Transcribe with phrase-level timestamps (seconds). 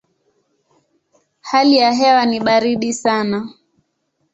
[1.41, 3.49] Hali ya hewa ni baridi sana.